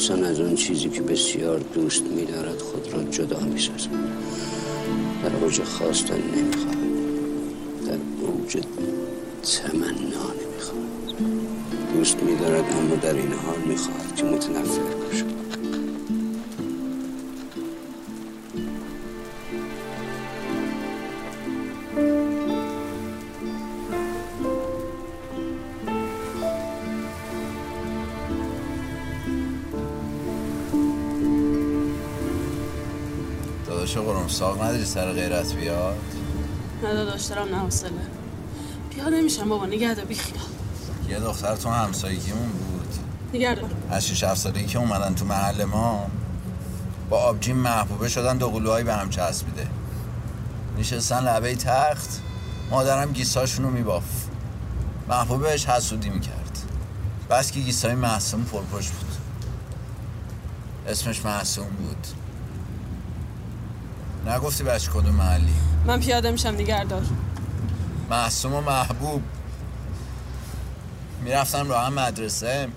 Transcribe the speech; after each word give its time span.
انسان 0.00 0.24
از 0.24 0.40
اون 0.40 0.54
چیزی 0.54 0.88
که 0.88 1.02
بسیار 1.02 1.58
دوست 1.58 2.02
میدارد 2.02 2.58
خود 2.58 2.92
را 2.92 3.02
جدا 3.02 3.40
می‌سازد. 3.40 3.90
در 5.22 5.36
اوج 5.36 5.62
خواستن 5.62 6.14
نمی‌خواد 6.36 6.76
در 7.86 7.98
اوج 8.20 8.56
تمنا 9.42 9.90
نمی‌خواد 9.90 11.14
دوست 11.94 12.22
میدارد 12.22 12.64
اما 12.72 12.94
در 12.94 13.14
این 13.14 13.32
حال 13.32 13.58
می‌خواد 13.66 14.14
که 14.16 14.24
متنفر 14.24 14.80
باشد. 14.80 15.49
ساق 34.28 34.62
نداری 34.62 34.84
سر 34.84 35.12
غیرت 35.12 35.54
بیاد؟ 35.54 35.96
نه 36.82 36.94
داداش 36.94 37.24
دارم 37.24 37.48
نه 37.48 37.58
حوصله 37.58 37.90
پیاده 38.90 39.10
نمیشم 39.10 39.48
بابا 39.48 39.66
نگه 39.66 39.94
بی 39.94 40.14
خیال. 40.14 40.44
یه 41.08 41.18
دختر 41.20 41.56
تو 41.56 41.68
همسایگیمون 41.68 42.48
بود. 42.48 42.94
نگه 43.34 43.56
از 43.90 44.06
6 44.06 44.24
7 44.24 44.40
سالگی 44.40 44.64
که 44.66 44.78
اومدن 44.78 45.14
تو 45.14 45.24
محل 45.24 45.64
ما 45.64 46.06
با 47.10 47.18
آبجین 47.18 47.56
محبوبه 47.56 48.08
شدن 48.08 48.36
دو 48.36 48.48
قلوهایی 48.48 48.84
به 48.84 48.94
هم 48.94 49.10
چسبیده. 49.10 49.66
نشستن 50.78 51.24
لبه 51.24 51.54
تخت 51.54 52.20
مادرم 52.70 53.12
گیساشونو 53.12 53.70
میباف. 53.70 54.04
محبوبه 55.08 55.48
بهش 55.48 55.66
حسودی 55.66 56.10
می‌کرد. 56.10 56.58
بس 57.30 57.52
که 57.52 57.60
گیسای 57.60 57.94
محسوم 57.94 58.44
پرپش 58.44 58.88
بود. 58.88 59.10
اسمش 60.88 61.24
محسوم 61.24 61.66
بود. 61.66 62.06
نگفتی 64.26 64.64
بچه 64.64 64.90
کدوم 64.90 65.14
محلی؟ 65.14 65.54
من 65.86 66.00
پیاده 66.00 66.30
میشم 66.30 66.48
نگردار 66.48 67.02
محسوم 68.10 68.54
و 68.54 68.60
محبوب. 68.60 69.22
می‌رفتم 71.24 71.68
رو 71.68 71.74
هم 71.74 71.92
مدرسه. 71.92 72.68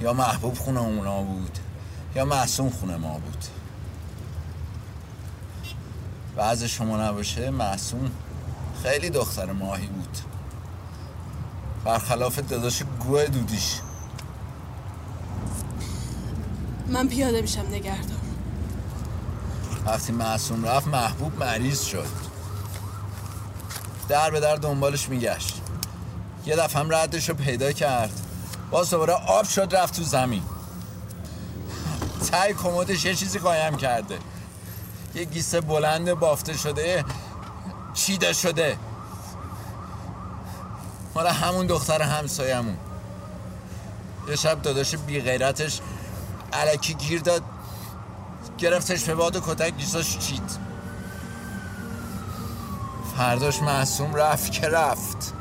یا 0.00 0.12
محبوب 0.12 0.54
خونه 0.54 0.80
اونا 0.80 1.22
بود 1.22 1.58
یا 2.16 2.24
محسوم 2.24 2.70
خونه 2.70 2.96
ما 2.96 3.18
بود. 3.18 3.44
بعض 6.36 6.64
شما 6.64 6.96
نباشه 6.96 7.50
محسوم 7.50 8.10
خیلی 8.82 9.10
دختر 9.10 9.52
ماهی 9.52 9.86
بود. 9.86 10.18
برخلاف 11.84 12.38
داداش 12.38 12.82
گوه 13.00 13.26
دودیش. 13.26 13.80
من 16.88 17.08
پیاده 17.08 17.40
میشم 17.40 17.66
نگردار 17.70 18.21
وقتی 19.86 20.12
معصوم 20.12 20.64
رفت 20.64 20.86
محبوب 20.86 21.44
مریض 21.44 21.82
شد. 21.82 22.06
در 24.08 24.30
به 24.30 24.40
در 24.40 24.56
دنبالش 24.56 25.08
میگشت. 25.08 25.60
یه 26.46 26.56
دفعه 26.56 26.80
هم 26.82 26.94
ردش 26.94 27.28
رو 27.28 27.34
پیدا 27.34 27.72
کرد. 27.72 28.20
باز 28.70 28.90
دوباره 28.90 29.12
آب 29.12 29.44
شد 29.44 29.68
رفت 29.72 29.96
تو 29.96 30.02
زمین. 30.02 30.42
تای 32.30 32.54
کمدش 32.54 33.04
یه 33.04 33.14
چیزی 33.14 33.38
قایم 33.38 33.76
کرده. 33.76 34.18
یه 35.14 35.24
گیسه 35.24 35.60
بلند 35.60 36.14
بافته 36.14 36.56
شده 36.56 37.04
چیده 37.94 38.32
شده. 38.32 38.78
مال 41.14 41.26
همون 41.26 41.66
دختر 41.66 42.02
همسایمون 42.02 42.76
یه 44.28 44.36
شب 44.36 44.62
داداش 44.62 44.94
بی 44.94 45.20
غیرتش 45.20 45.80
علکی 46.52 46.94
گیر 46.94 47.20
داد. 47.20 47.42
گرفتش 48.62 49.04
به 49.04 49.14
باد 49.14 49.36
و 49.36 49.40
کتک 49.40 49.76
گیساش 49.76 50.18
چید 50.18 50.58
فرداش 53.16 53.62
معصوم 53.62 54.14
رفت 54.14 54.52
که 54.52 54.68
رفت. 54.68 55.34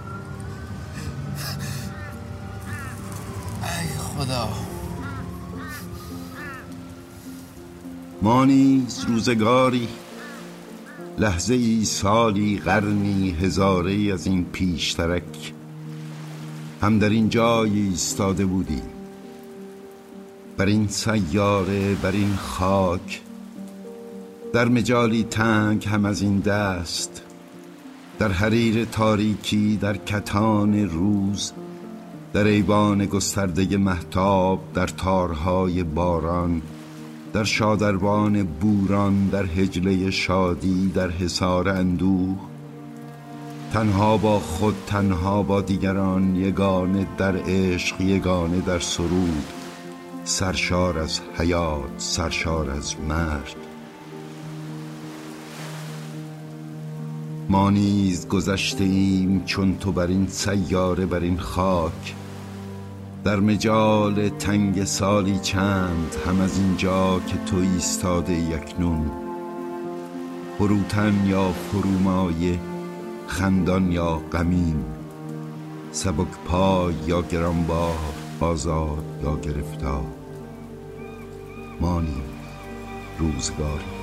ای 3.63 3.87
خدا. 3.97 4.49
ما 8.21 8.45
نیز 8.45 9.05
روزگاری 9.07 9.87
لحظه 11.17 11.53
ای 11.53 11.85
سالی 11.85 12.57
قرنی 12.57 13.31
هزاره 13.31 14.13
از 14.13 14.27
این 14.27 14.45
پیشترک 14.45 15.53
هم 16.81 16.99
در 16.99 17.09
این 17.09 17.29
جای 17.29 17.79
ایستاده 17.79 18.45
بودیم. 18.45 19.00
بر 20.61 20.67
این 20.67 20.87
سیاره 20.87 21.95
بر 21.95 22.11
این 22.11 22.35
خاک. 22.35 23.21
در 24.53 24.67
مجالی 24.67 25.23
تنگ 25.23 25.87
هم 25.87 26.05
از 26.05 26.21
این 26.21 26.39
دست. 26.39 27.23
در 28.19 28.31
حریر 28.31 28.85
تاریکی 28.85 29.77
در 29.77 29.97
کتان 29.97 30.89
روز. 30.89 31.51
در 32.33 32.43
ایوان 32.43 33.05
گسترده 33.05 33.77
محتاب 33.77 34.59
در 34.73 34.87
تارهای 34.87 35.83
باران. 35.83 36.61
در 37.33 37.43
شادروان 37.43 38.43
بوران 38.43 39.27
در 39.27 39.45
هجله 39.45 40.11
شادی 40.11 40.91
در 40.95 41.09
حصار 41.09 41.69
اندوه. 41.69 42.37
تنها 43.73 44.17
با 44.17 44.39
خود 44.39 44.75
تنها 44.87 45.43
با 45.43 45.61
دیگران 45.61 46.35
یگانه 46.35 47.07
در 47.17 47.35
عشق 47.47 48.01
یگانه 48.01 48.61
در 48.61 48.79
سرود. 48.79 49.60
سرشار 50.23 50.99
از 50.99 51.19
حیات 51.37 51.89
سرشار 51.97 52.69
از 52.69 52.95
مرد. 53.09 53.55
ما 57.49 57.69
نیز 57.69 58.27
گذشته 58.27 58.83
ایم 58.83 59.43
چون 59.45 59.77
تو 59.77 59.91
بر 59.91 60.07
این 60.07 60.27
سیاره 60.27 61.05
بر 61.05 61.19
این 61.19 61.37
خاک. 61.37 62.15
در 63.23 63.39
مجال 63.39 64.29
تنگ 64.29 64.83
سالی 64.83 65.39
چند 65.39 66.15
هم 66.27 66.41
از 66.41 66.57
اینجا 66.57 67.19
که 67.27 67.37
تو 67.45 67.57
ایستاده 67.57 68.33
یکنون 68.33 69.11
فروتن 70.57 71.25
یا 71.25 71.51
فرومایه 71.51 72.59
خندان 73.27 73.91
یا 73.91 74.21
غمین. 74.33 74.83
سبک 75.91 76.27
پای 76.45 76.93
یا 77.07 77.21
گرانبار. 77.21 78.20
آزاد 78.43 79.03
یا 79.23 79.35
گرفتار. 79.35 80.03
مانی 81.79 82.21
روزگاری. 83.19 84.00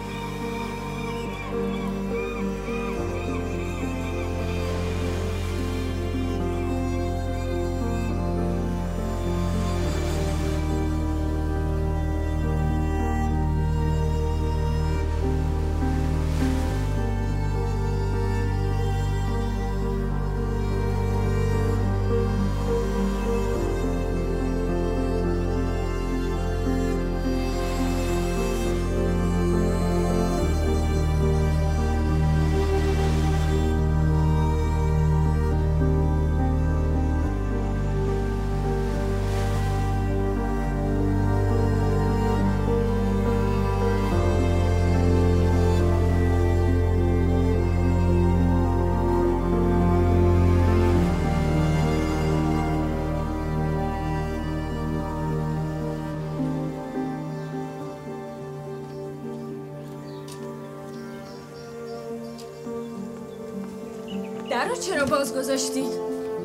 در 64.59 64.75
چرا 64.75 65.05
باز 65.07 65.35
گذاشتین؟ 65.35 65.91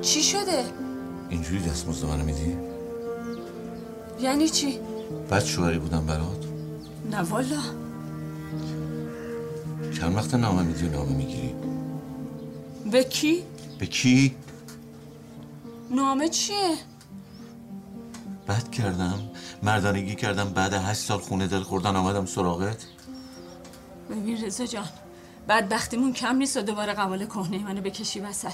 چی 0.02 0.24
شده؟ 0.24 0.66
اینجوری 1.30 1.60
دستمزد 1.60 2.06
منو 2.06 2.24
میدی؟ 2.24 2.58
یعنی 4.20 4.50
چی؟ 4.50 4.80
بعد 5.30 5.44
شوهری 5.44 5.80
بودم 5.80 6.06
برات؟ 6.06 6.46
نه 7.12 7.22
والا 7.22 7.62
چند 10.00 10.16
وقت 10.16 10.34
نامه 10.34 10.64
میدی 10.64 10.88
و 10.88 10.92
نامه 10.92 11.16
می‌گیری؟ 11.16 11.56
به 12.92 13.04
کی؟ 13.04 13.44
به 13.80 13.86
کی؟ 13.86 14.36
نامه 15.92 16.30
چیه؟ 16.30 16.78
بد 18.48 18.72
کردم 18.72 19.20
مردانگی 19.64 20.16
کردم 20.16 20.50
بعد 20.50 20.74
هشت 20.74 21.02
سال 21.02 21.20
خونه 21.20 21.48
دل 21.48 21.64
خوردن 21.64 21.96
آمدم 21.96 22.26
سراغت 22.26 22.86
ببین 24.10 24.44
رضا 24.46 24.66
جان 24.66 24.90
بدبختیمون 25.50 26.14
کم 26.14 26.36
نیست 26.36 26.58
و 26.58 26.62
دوباره 26.62 26.94
قوال 26.94 27.26
کهنه 27.26 27.64
منو 27.64 27.82
بکشی 27.82 28.20
وسط. 28.20 28.54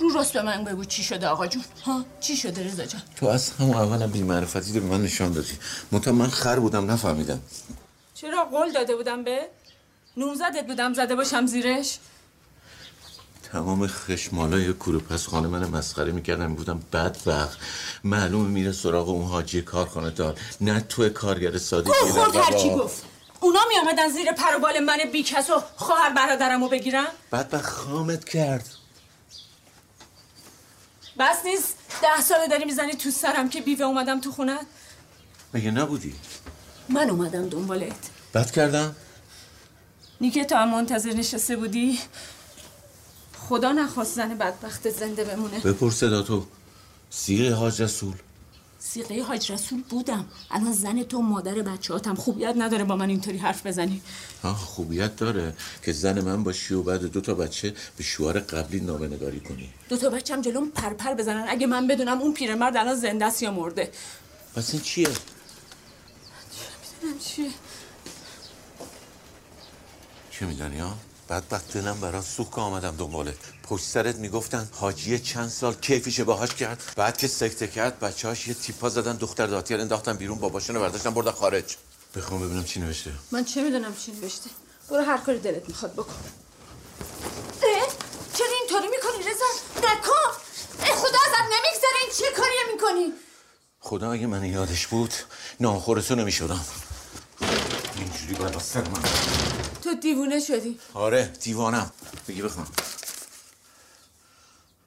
رو 0.00 0.08
راست 0.08 0.32
به 0.32 0.42
من 0.42 0.64
بگو 0.64 0.84
چی 0.84 1.02
شده 1.02 1.28
آقا 1.28 1.46
جون. 1.46 1.64
ها؟ 1.84 2.04
چی 2.20 2.36
شده 2.36 2.66
رضا 2.66 2.84
جان؟ 2.84 3.02
تو 3.16 3.26
از 3.26 3.50
همون 3.50 3.76
اولم 3.76 4.10
بی 4.10 4.22
معرفتی 4.22 4.72
رو 4.72 4.80
به 4.80 4.86
من 4.86 5.02
نشان 5.02 5.32
دادی. 5.32 5.52
منتها 5.92 6.14
من 6.14 6.28
خر 6.28 6.58
بودم 6.58 6.90
نفهمیدم. 6.90 7.40
چرا 8.14 8.44
قول 8.44 8.72
داده 8.72 8.96
بودم 8.96 9.24
به؟ 9.24 9.48
نوزدت 10.16 10.66
بودم 10.66 10.94
زده 10.94 11.16
باشم 11.16 11.46
زیرش. 11.46 11.98
تمام 13.52 13.86
خشمالای 13.86 14.72
کوره 14.72 14.98
پس 14.98 15.26
خانه 15.26 15.48
من 15.48 15.68
مسخره 15.68 16.12
می‌کردم 16.12 16.54
بودم 16.54 16.82
بدبخت 16.92 17.58
معلومه 18.04 18.48
میره 18.48 18.72
سراغ 18.72 19.08
اون 19.08 19.26
حاجی 19.26 19.62
کارخانه 19.62 20.10
دار. 20.10 20.38
نه 20.60 20.80
تو 20.80 21.08
کارگر 21.08 21.58
ساده 21.58 21.90
گفت 21.90 22.36
هر 22.36 22.52
کی 22.52 22.70
گفت. 22.70 23.02
اونا 23.40 23.60
می 23.68 23.78
آمدن 23.78 24.08
زیر 24.08 24.32
پروبال 24.32 24.78
من 24.78 24.98
بیکس 25.12 25.50
و 25.50 25.62
خواهر 25.76 26.10
برادرمو 26.10 26.68
بگیرن؟ 26.68 27.06
بدبخت 27.32 27.70
خامت 27.70 28.24
کرد. 28.24 28.68
بس 31.18 31.36
نیست. 31.44 31.76
ده 32.02 32.22
ساله 32.22 32.48
داری 32.48 32.64
می‌زنی 32.64 32.92
تو 32.92 33.10
سرم 33.10 33.48
که 33.48 33.60
بیوه 33.60 33.86
اومدم 33.86 34.20
تو 34.20 34.32
خونت 34.32 34.66
مگه 35.54 35.70
نبودی؟ 35.70 36.14
من 36.88 37.10
اومدم 37.10 37.48
دنبالت. 37.48 38.10
بد 38.34 38.50
کردم؟ 38.50 38.96
نیکه 40.20 40.44
تو 40.44 40.54
هم 40.54 40.70
منتظر 40.70 41.12
نشسته 41.12 41.56
بودی؟ 41.56 41.98
خدا 43.48 43.72
نخواست 43.72 44.14
زن 44.14 44.34
بدبخت 44.38 44.90
زنده 44.90 45.24
بمونه. 45.24 45.60
بپرس 45.60 45.94
صدا 45.94 46.22
تو. 46.22 46.46
سیغه 47.10 47.54
حاج 47.54 47.82
رسول. 47.82 48.14
سیغه 48.92 49.22
حاج 49.22 49.52
رسول 49.52 49.82
بودم. 49.82 50.26
الان 50.50 50.72
زن 50.72 51.02
تو 51.02 51.22
مادر 51.22 51.54
بچه 51.54 51.92
هاتم 51.92 52.14
خوبیت 52.14 52.54
نداره 52.58 52.84
با 52.84 52.96
من 52.96 53.08
اینطوری 53.08 53.38
حرف 53.38 53.66
بزنی. 53.66 54.02
ها 54.42 54.54
خوبیت 54.54 55.16
داره 55.16 55.54
که 55.82 55.92
زن 55.92 56.20
من 56.20 56.44
باشی 56.44 56.74
و 56.74 56.82
بعد 56.82 57.00
دو 57.00 57.20
تا 57.20 57.34
بچه 57.34 57.74
به 57.96 58.02
شوهر 58.04 58.38
قبلی 58.38 58.80
نامه 58.80 59.06
نگاری 59.06 59.40
کنی. 59.40 59.70
دو 59.88 59.96
تا 59.96 60.10
بچم 60.10 60.40
جلوم 60.40 60.70
پرپر 60.70 61.14
بزنن. 61.14 61.44
اگه 61.48 61.66
من 61.66 61.86
بدونم 61.86 62.20
اون 62.20 62.34
پیرمرد 62.34 62.76
الان 62.76 62.94
زنده 62.94 63.24
است 63.24 63.42
یا 63.42 63.50
مرده. 63.50 63.90
پس 64.54 64.70
این 64.72 64.82
چیه؟ 64.82 65.08
می‌دونم 67.02 67.18
چیه؟ 67.18 67.50
چه 70.30 70.46
می‌دونی 70.46 70.78
ها؟ 70.78 70.94
بدبخت 71.28 71.72
دلم 71.72 72.00
برات 72.00 72.24
سوخ 72.24 72.54
که 72.54 72.60
آمدم 72.60 72.96
دنبالت 72.96 73.34
پشت 73.62 73.84
سرت 73.84 74.16
می‌گفتن 74.16 74.68
حاجی 74.72 75.18
چند 75.18 75.48
سال 75.48 75.74
کیفیشه 75.74 76.24
باهاش 76.24 76.54
کرد. 76.54 76.82
بعد 76.96 77.16
که 77.16 77.28
سکته 77.28 77.66
کرد 77.66 78.00
بچه 78.00 78.28
هاش 78.28 78.48
یه 78.48 78.54
تیپا 78.54 78.88
زدن 78.88 79.16
دختر 79.16 79.46
داتیر 79.46 79.80
انداختن 79.80 80.16
بیرون 80.16 80.38
باباشون 80.38 80.76
رو 80.76 80.82
برداشتن 80.82 81.10
بردن 81.10 81.30
خارج. 81.30 81.76
بخوام 82.16 82.46
ببینم 82.46 82.64
چی 82.64 82.80
نوشته. 82.80 83.12
من 83.30 83.44
چه 83.44 83.62
می‌دونم 83.62 83.96
چی 83.96 84.12
نوشته؟ 84.12 84.50
برو 84.90 85.04
هر 85.04 85.18
کاری 85.18 85.38
دلت 85.38 85.68
می‌خواد 85.68 85.92
بکن. 85.92 86.14
اه؟ 87.62 87.88
چرا 88.34 88.46
اینطوری 88.60 88.88
می‌کنی 88.88 89.30
رضا؟ 89.30 89.44
نکن! 89.76 90.38
خدا 90.94 91.18
ازت 91.26 91.44
نمیگذره 91.44 91.98
این 92.02 92.12
چه 92.18 92.24
کاریه 92.36 92.60
می‌کنی؟ 92.72 93.12
خدا 93.80 94.12
اگه 94.12 94.26
من 94.26 94.44
یادش 94.44 94.86
بود 94.86 95.14
ناخورتو 95.60 96.14
نمی‌شدم. 96.14 96.64
اینجوری 97.96 98.34
بالا 98.34 98.58
سر 98.58 98.82
من 98.82 99.02
تو 99.88 99.94
دیوونه 99.94 100.40
شدی. 100.40 100.78
آره 100.94 101.26
دیوانم. 101.26 101.90
بگی 102.28 102.42
بخوام 102.42 102.68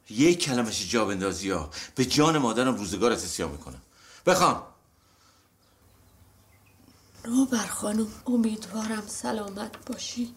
یک 0.09 0.43
کلمش 0.43 0.89
جا 0.91 1.05
بندازی 1.05 1.49
ها 1.49 1.69
به 1.95 2.05
جان 2.05 2.37
مادرم 2.37 2.75
روزگارت 2.75 3.23
اسیان 3.23 3.51
می‌کنم. 3.51 3.81
بخوام 4.25 4.63
بر 7.51 7.67
خانم 7.67 8.07
امیدوارم 8.25 9.03
سلامت 9.07 9.85
باشی. 9.85 10.35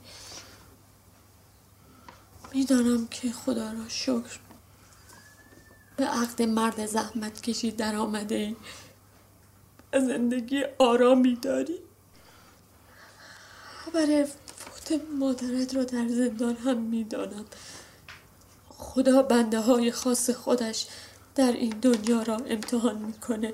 می‌دانم 2.54 3.06
که 3.06 3.32
خدا 3.32 3.72
را 3.72 3.88
شکر. 3.88 4.38
به 5.96 6.04
عقد 6.04 6.42
مرد 6.42 6.86
زحمت 6.86 7.40
کشی 7.40 7.70
در 7.70 7.96
آمده 7.96 8.34
ای. 8.34 8.56
زندگی 9.92 10.64
آرامی 10.78 11.36
داری. 11.36 11.78
خبر 13.84 14.26
فوت 14.84 15.00
مادرت 15.18 15.74
را 15.74 15.84
در 15.84 16.08
زندان 16.08 16.56
هم 16.56 16.82
می‌دانم. 16.82 17.44
خدا 18.68 19.22
بنده 19.22 19.60
های 19.60 19.90
خاص 19.92 20.30
خودش 20.30 20.86
در 21.34 21.52
این 21.52 21.70
دنیا 21.70 22.22
را 22.22 22.36
امتحان 22.36 22.98
می‌کنه. 22.98 23.52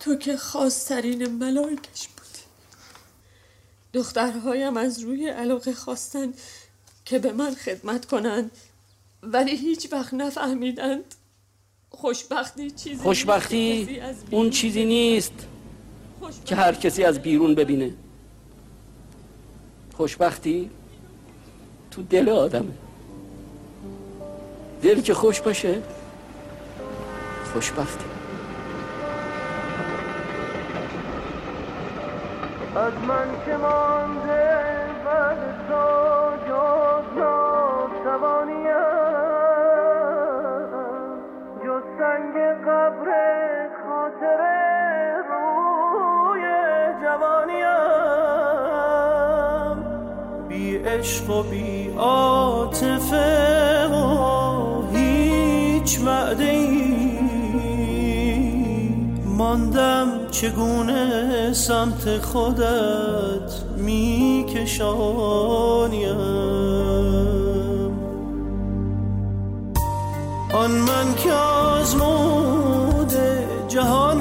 تو 0.00 0.16
که 0.16 0.36
خاصترین 0.36 1.26
ملائکش 1.26 2.08
بودی. 2.08 2.44
دخترهایم 3.92 4.76
از 4.76 5.00
روی 5.00 5.28
علاقه 5.28 5.74
خواستن 5.74 6.32
که 7.04 7.18
به 7.18 7.32
من 7.32 7.54
خدمت 7.54 8.04
کنند 8.04 8.50
ولی 9.22 9.56
هیچ 9.56 9.92
وقت 9.92 10.14
نفهمیدند. 10.14 11.14
خوشبختی 11.90 12.70
چیزی 12.70 13.02
خوشبختی 13.02 14.00
اون 14.30 14.50
چیزی 14.50 14.84
نیست 14.84 15.32
که 16.44 16.56
هر 16.56 16.74
کسی 16.74 17.04
از 17.04 17.18
بیرون 17.18 17.54
ببینه. 17.54 17.94
خوشبختی؟ 19.96 20.70
تو 21.90 22.02
دل 22.02 22.28
آدمه. 22.28 22.72
دل 24.82 25.00
که 25.00 25.14
خوش 25.14 25.40
باشه 25.40 25.82
خوشبختی 27.52 28.04
از 32.76 32.92
من 32.92 33.28
که 33.46 33.56
مانده 33.56 34.66
بعد 35.04 35.38
تو 35.68 35.84
جز 36.48 37.18
ناتوانیم 37.18 38.66
جز 41.64 41.82
سنگ 41.98 42.34
قبر 42.66 43.08
خاطر 43.84 44.55
عشق 50.86 51.30
و 51.30 51.42
بی 51.42 51.90
عاطفه 51.98 53.86
و 53.86 54.82
هیچ 54.92 56.00
وعده 56.00 56.44
ای 56.44 57.18
ماندم 59.24 60.08
چگونه 60.30 61.52
سمت 61.52 62.18
خودت 62.18 63.52
میکشانیم 63.76 64.96
آن 70.54 70.70
من 70.70 71.14
که 71.16 71.32
آزموده 71.32 73.46
جهان 73.68 74.20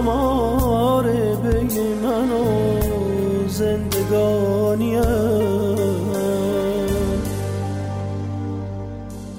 قمار 0.00 1.04
بین 1.36 1.98
من 2.02 2.30
و 2.30 2.44
زندگانیم 3.48 5.00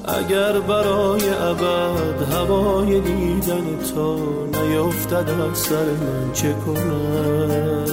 اگر 0.08 0.60
برای 0.60 1.30
ابد 1.30 2.34
هوای 2.34 3.01
دیدن 3.01 3.77
تو 3.96 4.18
نیفتد 4.46 5.30
از 5.51 5.58
سر 5.58 5.86
من 5.86 6.34
چه 6.34 6.53
کنم؟ 6.53 7.86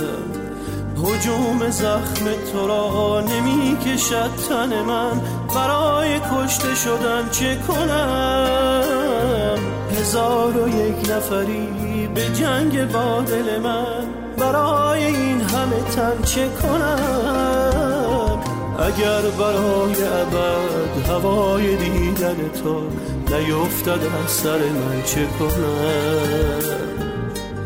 حجوم 0.96 1.70
زخم 1.70 2.24
تو 2.52 2.66
را 2.66 3.20
نمی 3.20 3.76
کشد 3.76 4.30
تن 4.48 4.82
من. 4.82 5.20
برای 5.54 6.20
کشته 6.20 6.74
شدن 6.74 7.28
چه 7.30 7.56
کنم؟ 7.68 8.67
هزار 9.98 10.56
و 10.56 10.68
یک 10.68 11.10
نفری 11.10 12.08
به 12.14 12.28
جنگ 12.28 12.92
با 12.92 13.20
دل 13.20 13.58
من. 13.58 14.04
برای 14.38 15.04
این 15.04 15.40
همه 15.40 15.80
تن 15.96 16.22
چه 16.24 16.48
کنم؟ 16.48 18.38
اگر 18.78 19.20
برای 19.20 20.02
ابد 20.02 21.08
هوای 21.08 21.76
دیدن 21.76 22.36
تو 22.62 22.82
نیفتد 23.30 24.00
از 24.24 24.30
سر 24.30 24.58
من 24.58 25.02
چه 25.04 25.26
کنم؟ 25.38 26.78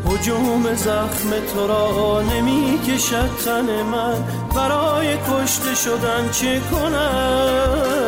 حجوم 0.05 0.75
زخم 0.75 1.29
تو 1.53 1.67
را 1.67 2.21
نمی 2.21 2.79
کشد 2.87 3.29
تن 3.45 3.83
من. 3.83 4.23
برای 4.55 5.17
کشته 5.17 5.75
شدن 5.75 6.29
چه 6.31 6.61
کنم؟ 6.71 8.02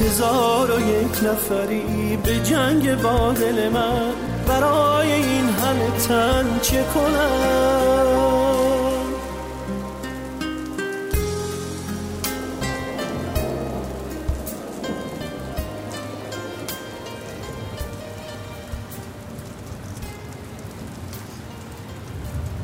هزار 0.00 0.70
و 0.70 0.80
یک 0.80 1.24
نفری 1.24 2.18
به 2.24 2.40
جنگ 2.40 3.02
با 3.02 3.32
دل 3.32 3.68
من 3.68 4.12
برای 4.48 5.12
این 5.12 5.48
همه 5.48 5.90
تن 6.08 6.60
چه 6.62 6.84
کنم؟ 6.94 7.80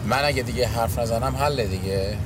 من 0.07 0.25
اگه 0.25 0.43
دیگه 0.43 0.66
حرف 0.66 0.99
نزنم 0.99 1.37
حل 1.37 1.66
دیگه. 1.66 2.19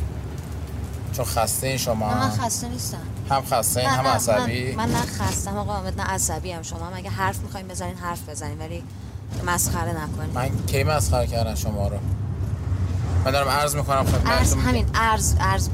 چون 1.12 1.24
خسته 1.24 1.66
این 1.66 1.76
شما 1.76 2.14
من 2.14 2.30
خسته 2.30 2.68
نیستم. 2.68 3.19
هم 3.30 3.42
خسته 3.50 3.88
هم 3.88 4.06
عصبی. 4.06 4.72
من, 4.72 4.84
من 4.84 4.92
نه 4.92 5.00
خستم 5.00 5.56
آقا 5.56 5.72
حامد 5.72 6.00
نه 6.00 6.06
عصبی 6.06 6.52
هم 6.52 6.62
شما 6.62 6.86
هم 6.86 6.92
اگه 6.94 7.10
حرف 7.10 7.38
می‌خوایم 7.38 7.68
بزنین 7.68 7.94
حرف 7.94 8.28
بزنین 8.28 8.58
ولی 8.58 8.82
مسخره 9.46 9.90
نکنین. 9.90 10.30
من 10.34 10.66
کی 10.66 10.84
مسخره 10.84 11.26
کردم 11.26 11.54
شما 11.54 11.88
رو؟ 11.88 11.98
من 13.24 13.30
دارم 13.30 13.48
عرض 13.48 13.76
می‌کنم 13.76 14.04
خدمتتون 14.04 14.60
همین 14.60 14.86
ارز 14.94 15.34
ارز 15.40 15.68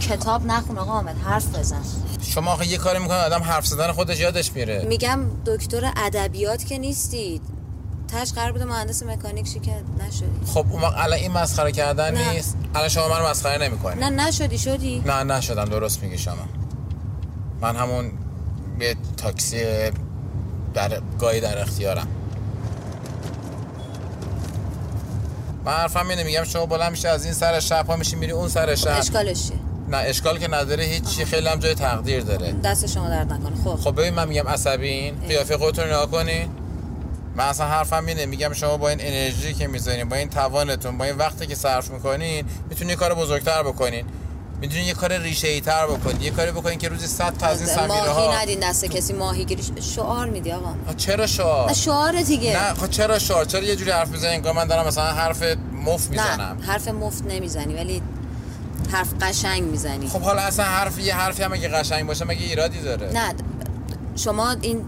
کتاب 0.00 0.46
نخون 0.46 0.78
آقا 0.78 0.92
حامد 0.92 1.16
حرف 1.18 1.56
بزن. 1.56 1.82
شما 2.22 2.52
آخه 2.52 2.66
یه 2.66 2.78
کاری 2.78 2.98
می‌کنه 2.98 3.16
آدم 3.16 3.42
حرف 3.42 3.66
زدن 3.66 3.92
خودش 3.92 4.20
یادش 4.20 4.52
میره. 4.52 4.84
میگم 4.88 5.20
دکتر 5.46 5.92
ادبیات 5.96 6.64
که 6.66 6.78
نیستید. 6.78 7.42
تاش 8.08 8.32
قرار 8.32 8.52
بوده 8.52 8.64
مهندس 8.64 9.02
مکانیک 9.02 9.48
شی 9.48 9.60
که 9.60 9.72
نشدی. 9.98 10.46
خب 10.46 10.66
اون 10.70 10.82
وقت 10.82 10.94
الان 10.96 11.18
این 11.18 11.32
مسخره 11.32 11.72
کردن 11.72 12.14
نه. 12.14 12.32
نیست؟ 12.32 12.56
الان 12.74 12.88
شما 12.88 13.08
من 13.08 13.30
مسخره 13.30 13.68
نمی‌کنی 13.68 14.00
نه 14.00 14.10
نشدی 14.10 14.58
شدی. 14.58 15.02
نه 15.06 15.22
نشدم 15.24 15.64
درست 15.64 16.02
میگی 16.02 16.18
شما. 16.18 16.34
من 17.60 17.76
همون 17.76 18.12
یه 18.80 18.96
تاکسی 19.16 19.64
در 20.74 21.00
گاهی 21.18 21.40
در 21.40 21.58
اختیارم. 21.58 22.06
من 25.64 25.72
حرفم 25.72 26.08
اینه 26.08 26.22
میگم 26.22 26.44
شما 26.44 26.66
بلند 26.66 26.90
میشه 26.90 27.08
از 27.08 27.24
این 27.24 27.34
سر 27.34 27.60
شب 27.60 27.86
ها 27.86 27.96
میشی 27.96 28.16
میری 28.16 28.32
اون 28.32 28.48
سر 28.48 28.74
شب. 28.74 28.98
اشکالش 28.98 29.48
چیه؟ 29.48 29.56
نه 29.88 29.96
اشکال 29.96 30.38
که 30.38 30.48
نداره 30.48 30.84
هیچی 30.84 31.24
خیلی 31.24 31.48
هم 31.48 31.58
جای 31.58 31.74
تقدیر 31.74 32.22
داره. 32.22 32.52
دست 32.52 32.86
شما 32.86 33.08
درد 33.08 33.32
نکنه. 33.32 33.56
خب. 33.64 33.76
خب 33.76 34.00
ببین 34.00 34.14
من 34.14 34.28
میگم 34.28 34.48
عصبین 34.48 35.14
قیافه 35.28 35.58
خودتون 35.58 35.84
نگاه 35.84 36.10
کنین 36.10 36.48
من 37.36 37.44
اصلا 37.44 37.66
حرفم 37.66 38.06
اینه 38.06 38.26
میگم 38.26 38.52
شما 38.52 38.76
با 38.76 38.88
این 38.88 38.98
انرژی 39.00 39.54
که 39.54 39.66
می‌ذارین 39.66 40.08
با 40.08 40.16
این 40.16 40.28
توانتون 40.28 40.98
با 40.98 41.04
این 41.04 41.16
وقتی 41.16 41.46
که 41.46 41.54
صرف 41.54 41.90
می‌کنین 41.90 42.44
می‌تونین 42.70 42.96
کار 42.96 43.14
بزرگتر 43.14 43.62
بکنین. 43.62 44.04
می‌تونین 44.60 44.86
یه 44.86 44.94
کار 44.94 45.18
ریشه 45.18 45.48
ای 45.48 45.60
تر 45.60 45.86
بکنین 45.86 46.20
یه 46.20 46.30
کاری 46.30 46.50
بکنین 46.50 46.78
که 46.78 46.88
روزی 46.88 47.06
100 47.06 47.36
تا 47.38 47.46
از 47.46 47.60
این 47.60 47.68
سمیره 47.68 47.88
ماهی 47.88 48.26
ها 48.26 48.42
ندین 48.42 48.60
دست 48.60 48.84
کسی 48.84 49.12
ماهی 49.12 49.44
گیری 49.44 49.62
شعار 49.80 50.26
میدی 50.26 50.52
آقا. 50.52 50.74
چرا 50.96 51.26
شعار؟ 51.26 51.72
شعار 51.72 52.22
دیگه. 52.22 52.62
نه 52.62 52.74
خب 52.74 52.90
چرا 52.90 53.18
شعار؟ 53.18 53.44
چرا 53.44 53.62
یه 53.62 53.76
جوری 53.76 53.90
حرف 53.90 54.08
می‌زنین 54.08 54.34
انگار 54.34 54.52
من 54.52 54.64
دارم 54.64 54.86
مثلا 54.86 55.04
حرف 55.04 55.42
مف 55.86 56.10
می‌زنم. 56.10 56.58
نه 56.60 56.66
حرف 56.66 56.88
مفت 56.88 57.24
نمی‌زنی 57.24 57.74
ولی 57.74 58.02
حرف 58.92 59.08
قشنگ 59.20 59.62
می‌زنی. 59.62 60.08
خب 60.08 60.20
حالا 60.20 60.42
اصلا 60.42 60.64
حرف 60.64 60.98
یه 60.98 61.14
حرفی 61.14 61.42
هم 61.42 61.52
اگه 61.52 61.68
قشنگ 61.68 62.06
باشه 62.06 62.24
مگه 62.24 62.42
ایرادی 62.42 62.80
داره؟ 62.80 63.12
نه 63.12 63.34
شما 64.16 64.56
این 64.60 64.84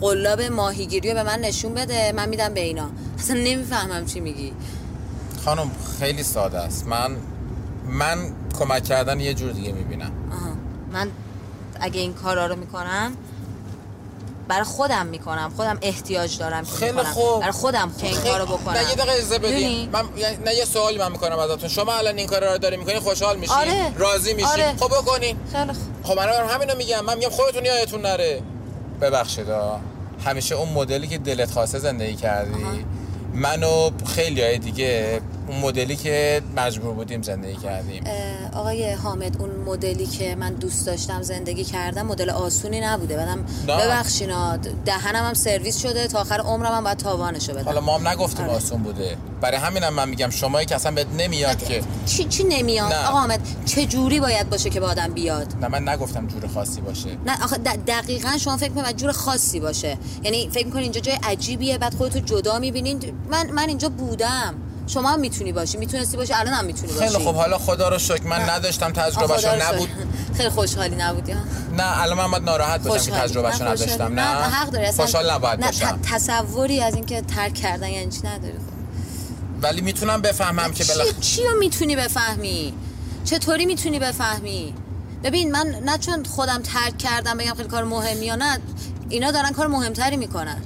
قلاب 0.00 0.42
ماهیگیری 0.42 1.08
رو 1.08 1.14
به 1.14 1.22
من 1.22 1.38
نشون 1.38 1.74
بده 1.74 2.12
من 2.12 2.28
میدم 2.28 2.54
به 2.54 2.60
اینا. 2.60 2.90
اصلا 3.18 3.36
نمی‌فهمم 3.36 4.06
چی 4.06 4.20
میگی. 4.20 4.52
خانم 5.44 5.70
خیلی 6.00 6.22
ساده 6.22 6.58
است. 6.58 6.86
من 6.86 7.16
من 7.88 8.32
کمک 8.58 8.84
کردن 8.84 9.20
یه 9.20 9.34
جور 9.34 9.52
دیگه 9.52 9.72
می‌بینم. 9.72 10.12
من 10.92 11.10
اگه 11.80 12.00
این 12.00 12.14
کارا 12.14 12.46
رو 12.46 12.56
می‌کنم 12.56 13.16
برای 14.48 14.64
خودم 14.64 15.06
می‌کنم 15.06 15.52
خودم 15.56 15.78
احتیاج 15.82 16.38
دارم 16.38 16.64
خیلی. 16.64 17.02
خوب. 17.02 17.40
برای 17.40 17.52
خودم 17.52 17.92
که 17.98 18.06
این 18.06 18.16
کارو 18.20 18.46
بکنم 18.46 18.74
نه 18.74 18.88
یه 18.88 18.94
دقیقه 18.94 19.12
اجازه 19.12 19.38
بدین؟ 19.38 19.90
من 19.90 20.04
یعنی- 20.16 20.36
نه 20.44 20.54
یه 20.54 20.64
سوالی 20.64 20.98
من 20.98 21.12
می‌کنم 21.12 21.38
ازتون 21.38 21.68
شما 21.68 21.92
الان 21.92 22.18
این 22.18 22.26
کار 22.26 22.52
رو 22.52 22.58
داری 22.58 22.76
می‌کنین 22.76 23.00
خوشحال 23.00 23.38
میشین 23.38 23.56
آره. 23.56 23.92
راضی 23.98 24.34
میشین 24.34 24.50
آره. 24.50 24.74
خب 24.80 24.86
بکنین 24.86 25.36
خیلی 25.52 25.72
خوب 25.72 25.76
خب 26.02 26.18
من 26.18 26.26
دارم 26.26 26.48
همینو 26.48 26.76
میگم 26.76 27.04
من 27.04 27.14
میگم 27.14 27.28
خودتون 27.28 27.64
یادتون 27.64 28.00
نره 28.00 28.42
ببخشید 29.00 29.50
آه. 29.50 29.80
همیشه 30.24 30.54
اون 30.54 30.68
مدلی 30.68 31.08
که 31.08 31.18
دلت 31.18 31.50
خواسته 31.50 31.78
زندگی 31.78 32.14
کردی 32.14 32.64
من 33.34 33.64
و 33.64 33.90
خیلی 34.06 34.42
های 34.42 34.58
دیگه 34.58 35.20
اون 35.48 35.58
مدلی 35.58 35.96
که 35.96 36.42
مجبور 36.56 36.94
بودیم 36.94 37.22
زندگی 37.22 37.56
کردیم. 37.56 38.04
آقای 38.54 38.92
حامد 38.92 39.40
اون 39.40 39.50
مدلی 39.50 40.06
که 40.06 40.36
من 40.36 40.52
دوست 40.54 40.86
داشتم 40.86 41.22
زندگی 41.22 41.64
کردم 41.64 42.06
مدل 42.06 42.30
آسونی 42.30 42.80
نبوده. 42.80 43.16
بعدم. 43.16 43.44
ببخشینا 43.66 44.56
دهنم 44.56 45.24
هم 45.24 45.34
سرویس 45.34 45.78
شده. 45.78 46.06
تا 46.06 46.20
آخر 46.20 46.40
عمرم 46.40 46.72
هم 46.72 46.84
باید 46.84 46.98
تاوانشو 46.98 47.52
بدم. 47.52 47.64
حالا 47.64 47.80
ما 47.80 47.98
هم 47.98 48.08
نگفتیم 48.08 48.44
آره. 48.44 48.56
آسون 48.56 48.82
بوده. 48.82 49.16
برای 49.40 49.56
همینم 49.56 49.94
من 49.94 50.08
میگم 50.08 50.30
شمایی 50.30 50.66
که 50.66 50.74
اصلا 50.74 50.92
بهت 50.92 51.06
نمیاد 51.18 51.64
که. 51.64 51.82
چی, 52.06 52.24
چی 52.24 52.44
نمیاد؟ 52.44 52.92
نه. 52.92 53.06
آقا 53.08 53.18
حامد 53.18 53.40
چه 53.66 53.86
جوری 53.86 54.20
باید 54.20 54.50
باشه 54.50 54.70
که 54.70 54.80
با 54.80 54.86
آدم 54.86 55.12
بیاد؟ 55.14 55.54
نه 55.60 55.68
من 55.68 55.88
نگفتم 55.88 56.26
جور 56.26 56.46
خاصی 56.54 56.80
باشه. 56.80 57.08
نه 57.26 57.44
آخه 57.44 57.56
دقیقا 57.86 58.38
شما 58.38 58.56
فکر 58.56 58.72
می‌کنید 58.72 58.96
جور 58.96 59.12
خاصی 59.12 59.60
باشه. 59.60 59.98
یعنی 60.22 60.48
فکر 60.52 60.66
می‌کنید 60.66 60.82
اینجا 60.82 61.00
جای 61.00 61.18
عجیبیه 61.22 61.78
بعد 61.78 61.94
خودتو 61.94 62.20
جدا 62.20 62.58
می‌بینین 62.58 63.12
من 63.30 63.50
من 63.50 63.68
اینجا 63.68 63.88
بودم. 63.88 64.54
شما 64.86 65.08
هم 65.08 65.20
می‌تونی 65.20 65.52
باشی. 65.52 65.78
می‌تونستی 65.78 66.16
باشی 66.16 66.32
الان 66.32 66.54
هم 66.54 66.64
می‌تونی 66.64 66.92
باشی. 66.92 67.08
خیلی 67.08 67.24
خب 67.24 67.34
حالا 67.34 67.58
خدا 67.58 67.88
رو 67.88 67.98
شکر 67.98 68.22
من 68.22 68.36
نه. 68.36 68.52
نداشتم 68.54 68.92
تجربهشو. 68.92 69.48
نبود. 69.62 69.88
خیلی 70.36 70.48
خوشحالی 70.48 70.96
نبودی؟ 70.96 71.34
نه 71.76 72.02
الان 72.02 72.18
من 72.18 72.30
باید 72.30 72.42
ناراحت 72.42 72.82
باشم 72.82 73.12
که. 73.12 73.18
تجربهشو 73.18 73.64
نه،. 73.64 73.70
نداشتم. 73.70 74.20
نه 74.20 74.22
حق 74.22 74.70
داری. 74.70 74.86
اصلا 74.86 75.04
خوشحال 75.04 75.30
نباید 75.30 75.60
نه 75.60 75.66
باشم. 75.66 75.98
تصوری 76.02 76.80
از 76.80 76.94
اینکه 76.94 77.20
ترک 77.20 77.54
کردن 77.54 77.88
یعنی 77.88 78.10
چی 78.10 78.20
نداری 78.26 78.52
خب. 78.52 79.62
ولی 79.62 79.80
می‌تونم 79.80 80.22
بفهمم 80.22 80.72
که 80.72 80.84
بلا 80.84 81.04
چی 81.04 81.12
چی 81.20 81.44
رو 81.44 81.58
می‌تونی 81.58 81.96
بفهمی؟ 81.96 82.74
چطوری 83.24 83.66
می‌تونی 83.66 83.98
بفهمی؟ 83.98 84.74
ببین 85.24 85.52
من 85.52 85.66
نه 85.84 85.98
چون 85.98 86.24
خودم 86.24 86.62
ترک 86.62 86.98
کردم 86.98 87.38
بگم 87.38 87.54
خیلی 87.54 87.68
کار 87.68 87.84
مهمی 87.84 88.26
یا 88.26 88.34
نه 88.34 88.58
اینا 89.08 89.30
دارن 89.30 89.50
کار 89.50 89.66
مهمتری 89.66 90.16
می‌کنن. 90.16 90.62